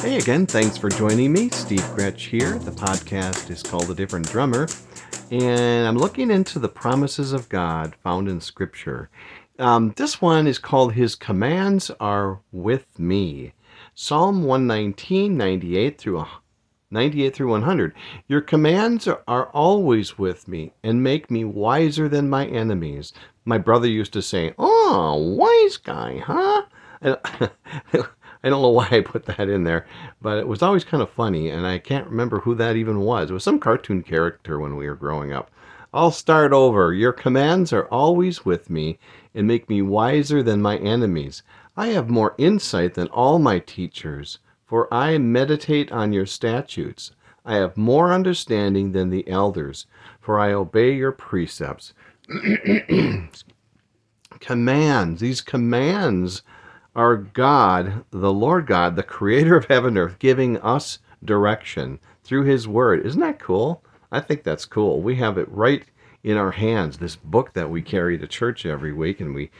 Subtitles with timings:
[0.00, 1.48] Hey again, thanks for joining me.
[1.50, 2.58] Steve Gretsch here.
[2.58, 4.68] The podcast is called A Different Drummer,
[5.30, 9.08] and I'm looking into the promises of God found in Scripture.
[9.58, 13.54] Um, this one is called His Commands Are With Me.
[13.94, 16.26] Psalm 119, 98 through
[16.90, 17.94] 98 through 100.
[18.28, 23.12] Your commands are, are always with me and make me wiser than my enemies.
[23.44, 26.66] My brother used to say, Oh, wise guy, huh?
[28.46, 29.86] I don't know why I put that in there,
[30.22, 33.30] but it was always kind of funny, and I can't remember who that even was.
[33.30, 35.50] It was some cartoon character when we were growing up.
[35.92, 36.94] I'll start over.
[36.94, 38.98] Your commands are always with me
[39.34, 41.42] and make me wiser than my enemies.
[41.76, 47.10] I have more insight than all my teachers, for I meditate on your statutes.
[47.44, 49.86] I have more understanding than the elders,
[50.20, 51.94] for I obey your precepts.
[54.40, 56.42] commands, these commands
[56.96, 62.44] are God, the Lord God, the creator of heaven and earth, giving us direction through
[62.44, 63.04] his word.
[63.06, 63.84] Isn't that cool?
[64.10, 65.00] I think that's cool.
[65.00, 65.84] We have it right
[66.24, 69.50] in our hands, this book that we carry to church every week and we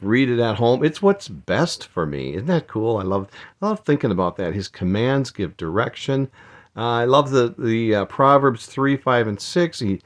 [0.00, 0.84] read it at home.
[0.84, 2.34] It's what's best for me.
[2.34, 2.98] Isn't that cool?
[2.98, 3.28] I love
[3.60, 4.54] I love thinking about that.
[4.54, 6.30] His commands give direction.
[6.76, 9.80] Uh, I love the the uh, Proverbs three, five, and six.
[9.80, 10.00] He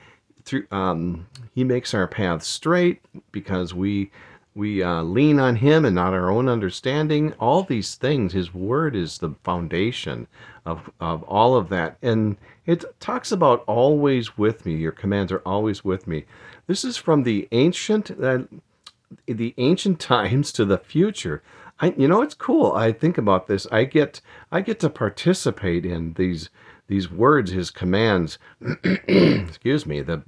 [0.45, 3.01] through um, he makes our path straight
[3.33, 4.11] because we
[4.57, 7.35] we uh, lean on him and not our own understanding.
[7.35, 10.27] All these things his word is the foundation
[10.65, 11.99] of, of all of that.
[12.01, 14.75] And it talks about always with me.
[14.75, 16.25] Your commands are always with me.
[16.67, 18.45] This is from the ancient uh,
[19.27, 21.43] the ancient times to the future.
[21.79, 22.73] I, you know it's cool.
[22.73, 23.67] I think about this.
[23.71, 26.49] I get i get to participate in these
[26.87, 28.39] these words his commands.
[28.85, 30.23] Excuse me the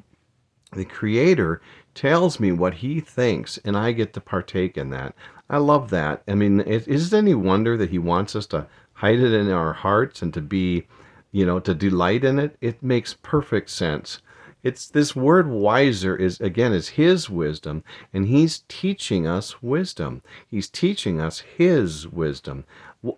[0.73, 1.61] the creator
[1.95, 5.15] tells me what he thinks and I get to partake in that.
[5.51, 6.23] I love that.
[6.29, 9.73] I mean, is it any wonder that he wants us to hide it in our
[9.73, 10.87] hearts and to be,
[11.33, 12.57] you know, to delight in it?
[12.61, 14.21] It makes perfect sense.
[14.63, 20.21] It's this word wiser is again is his wisdom and he's teaching us wisdom.
[20.49, 22.65] He's teaching us his wisdom.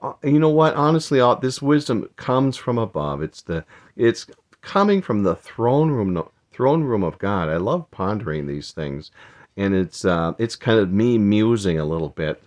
[0.02, 0.74] Uh, you know what?
[0.74, 3.22] Honestly, this wisdom comes from above.
[3.22, 3.64] It's the
[3.96, 4.26] it's
[4.60, 6.12] coming from the throne room
[6.60, 7.48] throne room of God.
[7.48, 9.10] I love pondering these things,
[9.56, 12.42] and it's uh, it's kind of me musing a little bit.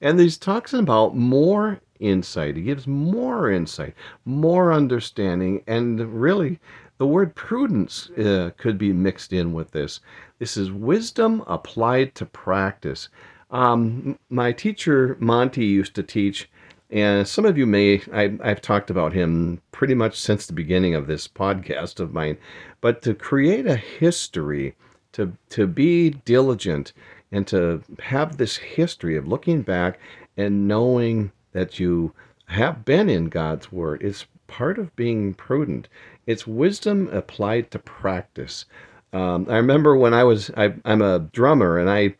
[0.00, 2.56] And he's talking about more insight.
[2.56, 6.58] He gives more insight, more understanding, and really,
[6.98, 10.00] the word prudence uh, could be mixed in with this.
[10.40, 13.10] This is wisdom applied to practice.
[13.52, 16.50] Um, my teacher Monty used to teach
[16.92, 20.94] and some of you may, I, I've talked about him pretty much since the beginning
[20.94, 22.36] of this podcast of mine,
[22.80, 24.74] but to create a history,
[25.12, 26.92] to, to be diligent,
[27.32, 29.98] and to have this history of looking back
[30.36, 32.12] and knowing that you
[32.46, 35.88] have been in God's Word is part of being prudent.
[36.26, 38.66] It's wisdom applied to practice.
[39.14, 42.14] Um, I remember when I was, I, I'm a drummer, and I,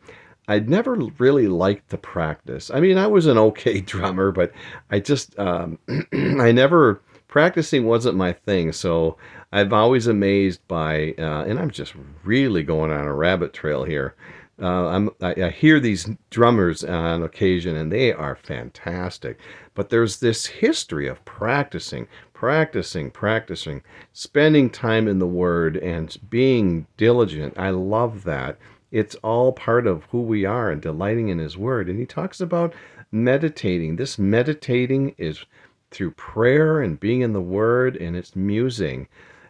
[0.47, 2.69] I'd never really liked the practice.
[2.73, 4.51] I mean, I was an okay drummer, but
[4.89, 5.79] I just, um,
[6.13, 8.71] I never, practicing wasn't my thing.
[8.71, 9.17] So
[9.51, 11.93] I've always amazed by, uh, and I'm just
[12.23, 14.15] really going on a rabbit trail here.
[14.61, 19.39] Uh, I, I, hear these drummers on occasion and they are fantastic.
[19.73, 23.81] But there's this history of practicing, practicing, practicing,
[24.11, 27.57] spending time in the Word and being diligent.
[27.57, 28.59] I love that.
[28.93, 31.89] It's all part of who we are and delighting in His Word.
[31.89, 32.73] And He talks about
[33.11, 33.97] meditating.
[33.97, 35.43] This meditating is
[35.91, 39.07] through prayer and being in the Word, and it's musing.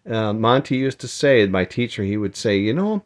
[0.09, 3.03] Uh, Monty used to say, my teacher, he would say, you know,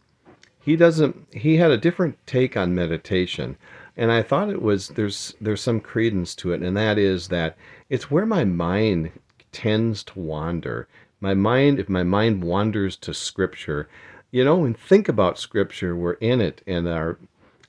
[0.60, 1.28] he doesn't.
[1.34, 3.56] He had a different take on meditation,
[3.96, 7.56] and I thought it was there's there's some credence to it, and that is that
[7.90, 9.12] it's where my mind
[9.52, 10.88] tends to wander.
[11.22, 13.88] My mind, if my mind wanders to Scripture,
[14.32, 15.96] you know, and think about Scripture.
[15.96, 17.18] We're in it, and our.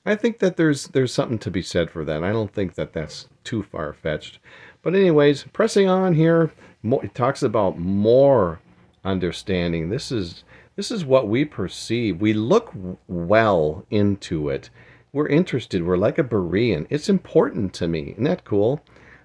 [0.05, 2.23] I think that there's there's something to be said for that.
[2.23, 4.39] I don't think that that's too far fetched.
[4.81, 6.51] But anyways, pressing on here,
[6.83, 8.59] it talks about more
[9.03, 9.89] understanding.
[9.89, 10.43] This is
[10.75, 12.21] this is what we perceive.
[12.21, 12.73] We look
[13.07, 14.69] well into it.
[15.11, 15.83] We're interested.
[15.83, 16.87] We're like a Berean.
[16.89, 18.11] It's important to me.
[18.11, 18.81] Isn't that cool?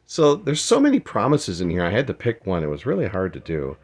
[0.06, 1.84] So there's so many promises in here.
[1.84, 2.62] I had to pick one.
[2.62, 3.76] It was really hard to do.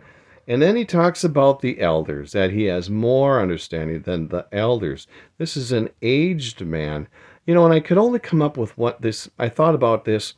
[0.50, 5.06] And then he talks about the elders, that he has more understanding than the elders.
[5.38, 7.06] This is an aged man.
[7.46, 10.34] You know, and I could only come up with what this, I thought about this,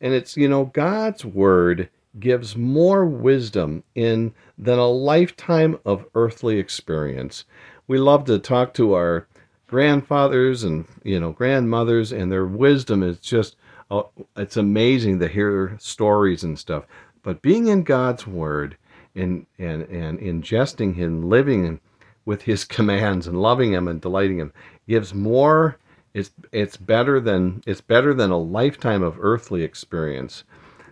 [0.00, 6.58] and it's, you know, God's word gives more wisdom in than a lifetime of earthly
[6.58, 7.44] experience.
[7.88, 9.28] We love to talk to our
[9.66, 13.56] grandfathers and, you know, grandmothers, and their wisdom is just
[13.90, 16.86] oh, it's amazing to hear stories and stuff.
[17.22, 18.78] But being in God's Word
[19.14, 21.80] and and and ingesting Him, living
[22.24, 24.52] with His commands and loving Him and delighting Him
[24.88, 25.78] gives more.
[26.14, 30.44] It's it's better than it's better than a lifetime of earthly experience.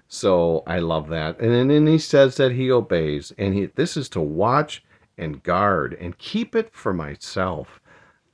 [0.08, 1.38] So I love that.
[1.38, 4.82] And then he says that he obeys, and he this is to watch
[5.16, 7.80] and guard and keep it for myself.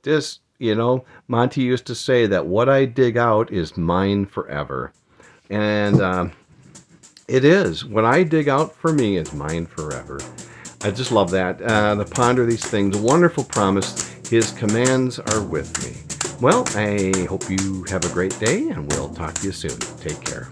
[0.01, 4.91] This, you know, Monty used to say that what I dig out is mine forever.
[5.49, 6.31] And um,
[7.27, 7.83] it is.
[7.85, 10.19] What I dig out for me is mine forever.
[10.81, 11.61] I just love that.
[11.61, 12.97] Uh, to ponder these things.
[12.97, 14.09] Wonderful promise.
[14.29, 16.03] His commands are with me.
[16.39, 19.77] Well, I hope you have a great day, and we'll talk to you soon.
[19.99, 20.49] Take care.